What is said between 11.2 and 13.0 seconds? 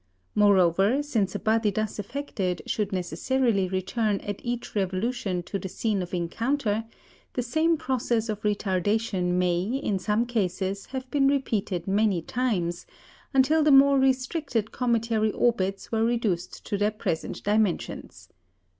repeated many times,